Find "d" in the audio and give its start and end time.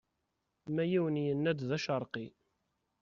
1.69-1.71